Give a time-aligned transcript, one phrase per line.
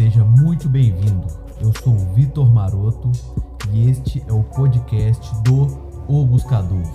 [0.00, 1.26] Seja muito bem-vindo.
[1.60, 3.12] Eu sou o Vitor Maroto
[3.70, 5.66] e este é o podcast do
[6.08, 6.86] O Buscador.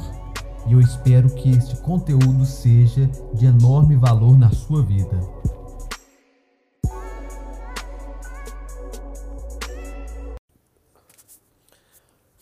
[0.68, 5.20] E eu espero que este conteúdo seja de enorme valor na sua vida.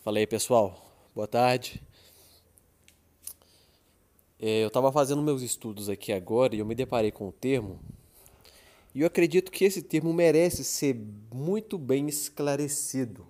[0.02, 0.74] Fala aí, pessoal.
[1.14, 1.82] Boa tarde.
[4.40, 7.78] É, eu estava fazendo meus estudos aqui agora e eu me deparei com um termo.
[8.94, 10.94] E eu acredito que esse termo merece ser
[11.32, 13.26] muito bem esclarecido,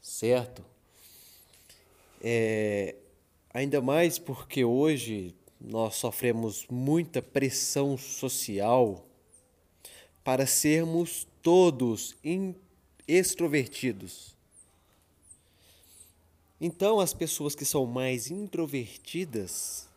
[0.00, 0.64] certo?
[2.22, 2.96] É,
[3.52, 9.06] ainda mais porque hoje nós sofremos muita pressão social
[10.24, 12.16] para sermos todos
[13.06, 14.34] extrovertidos.
[16.60, 19.88] Então, as pessoas que são mais introvertidas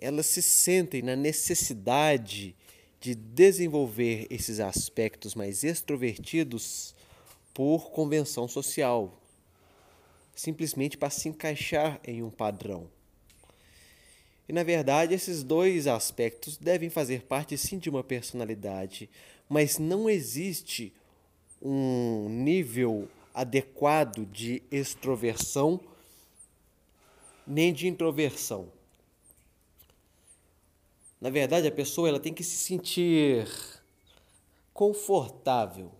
[0.00, 2.69] elas se sentem na necessidade de
[3.00, 6.94] desenvolver esses aspectos mais extrovertidos
[7.54, 9.18] por convenção social,
[10.34, 12.88] simplesmente para se encaixar em um padrão.
[14.48, 19.08] E na verdade, esses dois aspectos devem fazer parte sim de uma personalidade,
[19.48, 20.92] mas não existe
[21.62, 25.80] um nível adequado de extroversão
[27.46, 28.68] nem de introversão.
[31.20, 33.46] Na verdade, a pessoa ela tem que se sentir
[34.72, 35.92] confortável.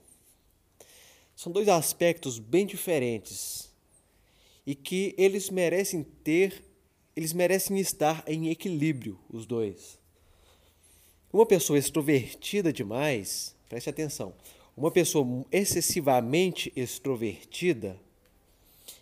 [1.36, 3.70] São dois aspectos bem diferentes
[4.66, 6.64] e que eles merecem ter,
[7.14, 9.98] eles merecem estar em equilíbrio, os dois.
[11.32, 14.34] Uma pessoa extrovertida demais, preste atenção,
[14.76, 18.00] uma pessoa excessivamente extrovertida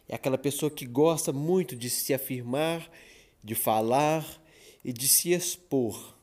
[0.09, 2.91] é aquela pessoa que gosta muito de se afirmar,
[3.45, 4.43] de falar
[4.89, 6.17] e de se expor.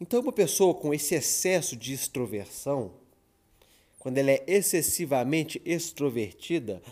[0.00, 2.94] Então, uma pessoa com esse excesso de extroversão,
[3.98, 6.82] quando ela é excessivamente extrovertida,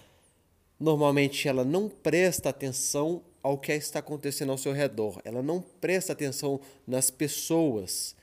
[0.78, 6.12] normalmente ela não presta atenção ao que está acontecendo ao seu redor, ela não presta
[6.12, 8.14] atenção nas pessoas,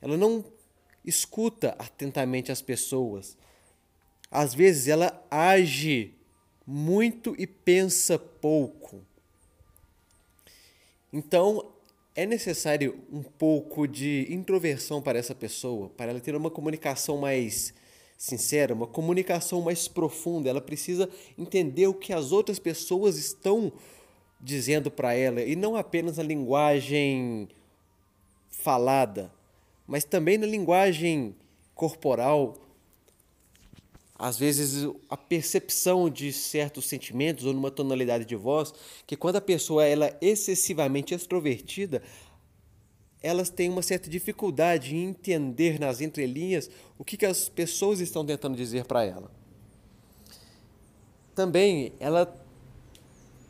[0.00, 0.44] ela não
[1.04, 3.36] escuta atentamente as pessoas.
[4.30, 6.14] Às vezes ela age
[6.64, 9.04] muito e pensa pouco.
[11.12, 11.72] Então,
[12.20, 17.72] é necessário um pouco de introversão para essa pessoa, para ela ter uma comunicação mais
[18.18, 20.50] sincera, uma comunicação mais profunda.
[20.50, 21.08] Ela precisa
[21.38, 23.72] entender o que as outras pessoas estão
[24.38, 27.48] dizendo para ela e não apenas a linguagem
[28.50, 29.32] falada,
[29.86, 31.34] mas também na linguagem
[31.74, 32.54] corporal,
[34.20, 38.70] às vezes a percepção de certos sentimentos ou numa tonalidade de voz,
[39.06, 42.02] que quando a pessoa ela é excessivamente extrovertida,
[43.22, 48.22] elas têm uma certa dificuldade em entender nas entrelinhas o que, que as pessoas estão
[48.22, 49.30] tentando dizer para ela.
[51.34, 52.26] Também ela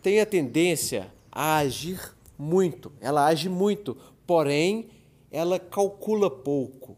[0.00, 4.88] tem a tendência a agir muito, ela age muito, porém
[5.32, 6.96] ela calcula pouco,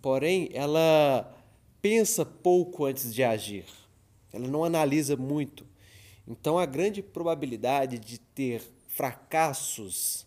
[0.00, 1.34] porém ela
[1.80, 3.64] pensa pouco antes de agir,
[4.32, 5.66] ela não analisa muito.
[6.26, 10.26] Então, a grande probabilidade de ter fracassos,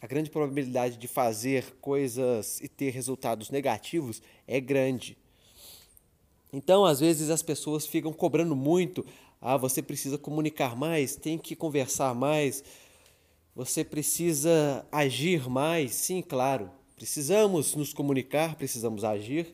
[0.00, 5.16] a grande probabilidade de fazer coisas e ter resultados negativos é grande.
[6.52, 9.06] Então, às vezes, as pessoas ficam cobrando muito.
[9.40, 12.62] Ah, você precisa comunicar mais, tem que conversar mais,
[13.54, 15.94] você precisa agir mais.
[15.94, 19.50] Sim, claro, precisamos nos comunicar, precisamos agir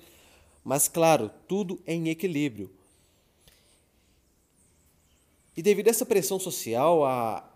[0.66, 2.68] mas, claro, tudo em equilíbrio.
[5.56, 7.48] E devido a essa pressão social, a,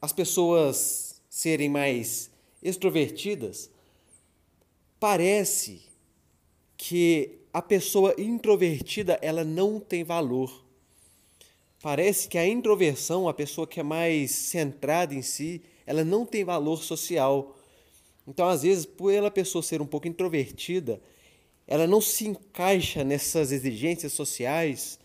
[0.00, 2.30] as pessoas serem mais
[2.62, 3.68] extrovertidas,
[4.98, 5.82] parece
[6.74, 10.64] que a pessoa introvertida ela não tem valor.
[11.82, 16.44] Parece que a introversão, a pessoa que é mais centrada em si, ela não tem
[16.44, 17.58] valor social.
[18.26, 20.98] Então, às vezes, por ela pessoa ser um pouco introvertida,
[21.66, 24.98] ela não se encaixa nessas exigências sociais,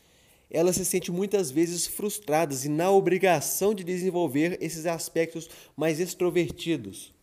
[0.49, 7.13] ela se sente muitas vezes frustrada e na obrigação de desenvolver esses aspectos mais extrovertidos.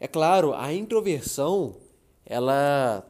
[0.00, 1.76] É claro, a introversão,
[2.26, 3.06] ela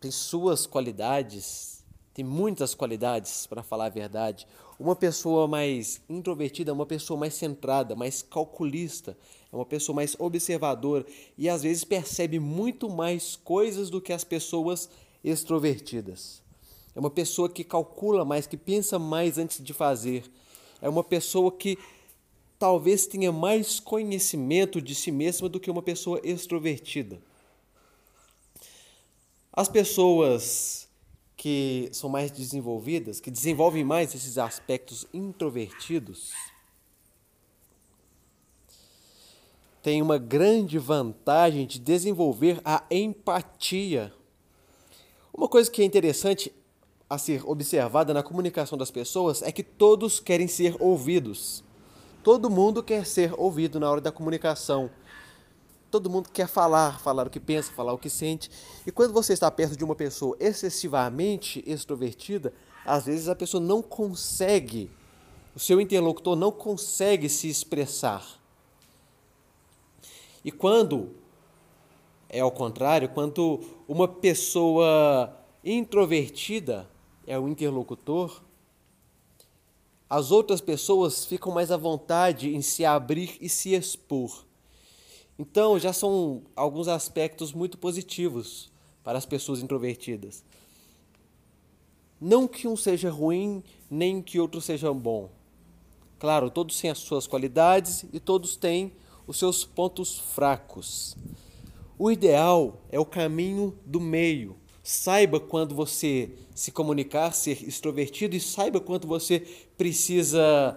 [0.00, 1.84] tem suas qualidades,
[2.14, 4.46] tem muitas qualidades, para falar a verdade.
[4.78, 9.16] Uma pessoa mais introvertida é uma pessoa mais centrada, mais calculista,
[9.52, 11.04] é uma pessoa mais observadora
[11.36, 14.88] e às vezes percebe muito mais coisas do que as pessoas
[15.22, 16.42] extrovertidas.
[16.94, 20.24] É uma pessoa que calcula mais, que pensa mais antes de fazer.
[20.80, 21.78] É uma pessoa que
[22.58, 27.20] talvez tenha mais conhecimento de si mesma do que uma pessoa extrovertida.
[29.52, 30.88] As pessoas
[31.36, 36.30] que são mais desenvolvidas, que desenvolvem mais esses aspectos introvertidos,
[39.82, 44.12] têm uma grande vantagem de desenvolver a empatia.
[45.34, 46.52] Uma coisa que é interessante
[47.10, 51.64] a ser observada na comunicação das pessoas é que todos querem ser ouvidos.
[52.22, 54.88] Todo mundo quer ser ouvido na hora da comunicação.
[55.90, 58.50] Todo mundo quer falar, falar o que pensa, falar o que sente.
[58.86, 62.54] E quando você está perto de uma pessoa excessivamente extrovertida,
[62.86, 64.90] às vezes a pessoa não consegue,
[65.54, 68.41] o seu interlocutor não consegue se expressar.
[70.44, 71.14] E quando
[72.28, 76.88] é ao contrário, quando uma pessoa introvertida
[77.26, 78.42] é o interlocutor,
[80.08, 84.44] as outras pessoas ficam mais à vontade em se abrir e se expor.
[85.38, 88.70] Então, já são alguns aspectos muito positivos
[89.02, 90.44] para as pessoas introvertidas.
[92.20, 95.30] Não que um seja ruim, nem que outro seja bom.
[96.18, 98.92] Claro, todos têm as suas qualidades e todos têm
[99.26, 101.16] os seus pontos fracos.
[101.98, 108.40] O ideal é o caminho do meio, Saiba quando você se comunicar, ser extrovertido e
[108.40, 109.40] saiba quando você
[109.78, 110.76] precisa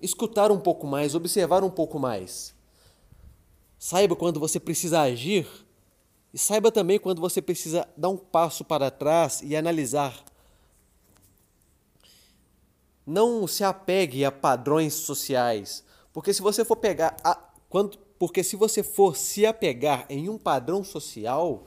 [0.00, 2.54] escutar um pouco mais, observar um pouco mais.
[3.78, 5.46] Saiba quando você precisa agir
[6.32, 10.24] e saiba também quando você precisa dar um passo para trás e analisar.
[13.06, 15.84] Não se apegue a padrões sociais,
[16.14, 17.38] porque se você for pegar a,
[17.74, 21.66] quando, porque se você for se apegar em um padrão social,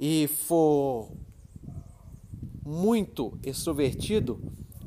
[0.00, 1.10] e for
[2.64, 4.40] muito extrovertido,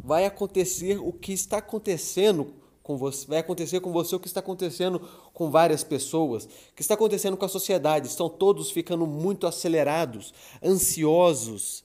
[0.04, 4.40] vai acontecer o que está acontecendo com você, vai acontecer com você o que está
[4.40, 5.00] acontecendo
[5.31, 8.07] com várias pessoas, o que está acontecendo com a sociedade.
[8.07, 10.34] Estão todos ficando muito acelerados,
[10.64, 11.84] ansiosos,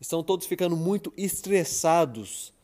[0.00, 2.54] estão todos ficando muito estressados.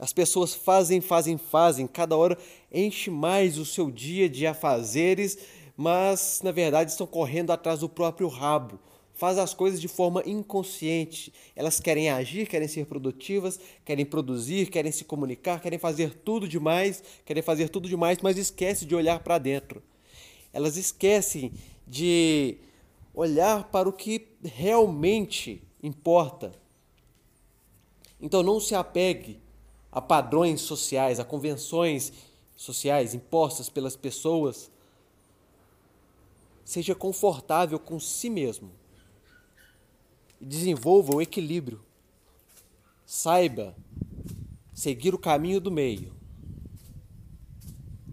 [0.00, 2.36] As pessoas fazem, fazem, fazem, cada hora
[2.72, 5.38] enche mais o seu dia de afazeres,
[5.76, 8.80] mas na verdade estão correndo atrás do próprio rabo
[9.20, 11.30] faz as coisas de forma inconsciente.
[11.54, 17.04] Elas querem agir, querem ser produtivas, querem produzir, querem se comunicar, querem fazer tudo demais,
[17.26, 19.82] querem fazer tudo demais, mas esquecem de olhar para dentro.
[20.54, 21.52] Elas esquecem
[21.86, 22.56] de
[23.12, 26.54] olhar para o que realmente importa.
[28.18, 29.38] Então não se apegue
[29.92, 32.12] a padrões sociais, a convenções
[32.56, 34.70] sociais impostas pelas pessoas.
[36.64, 38.70] Seja confortável com si mesmo
[40.40, 41.82] desenvolva o equilíbrio.
[43.04, 43.76] Saiba
[44.72, 46.14] seguir o caminho do meio,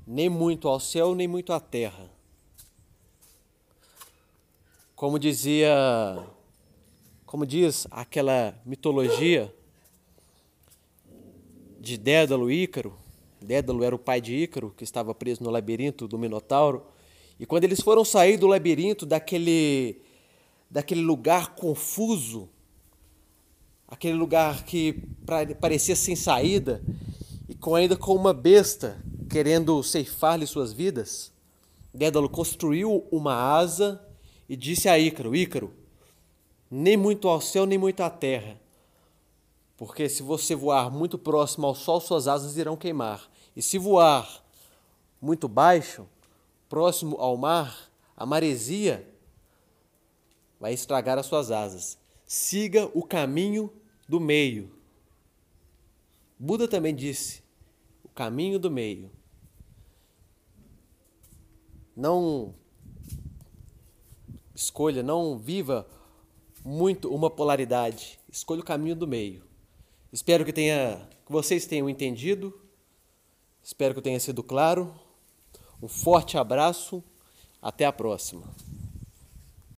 [0.06, 2.10] nem muito ao céu, nem muito à terra.
[4.96, 5.72] Como dizia,
[7.26, 9.54] como diz aquela mitologia
[11.88, 12.94] de Dédalo e Ícaro,
[13.42, 16.84] Dédalo era o pai de Ícaro, que estava preso no labirinto do Minotauro,
[17.40, 20.02] e quando eles foram sair do labirinto daquele
[20.70, 22.50] daquele lugar confuso,
[23.88, 25.02] aquele lugar que
[25.62, 26.84] parecia sem saída
[27.48, 31.32] e com ainda com uma besta querendo ceifar-lhe suas vidas.
[31.94, 34.06] Dédalo construiu uma asa
[34.50, 35.74] e disse a Ícaro: Ícaro,
[36.70, 38.60] nem muito ao céu, nem muito à terra.
[39.78, 43.30] Porque se você voar muito próximo ao sol, suas asas irão queimar.
[43.56, 44.44] E se voar
[45.22, 46.08] muito baixo,
[46.68, 49.08] próximo ao mar, a maresia
[50.60, 51.98] vai estragar as suas asas.
[52.26, 53.72] Siga o caminho
[54.10, 54.76] do meio.
[56.40, 57.44] Buda também disse:
[58.04, 59.12] o caminho do meio.
[61.96, 62.54] Não
[64.56, 65.88] escolha, não viva
[66.66, 68.20] muito uma polaridade.
[68.30, 69.48] Escolha o caminho do meio.
[70.12, 72.54] Espero que tenha que vocês tenham entendido.
[73.62, 74.94] Espero que eu tenha sido claro.
[75.82, 77.04] Um forte abraço.
[77.62, 78.48] Até a próxima.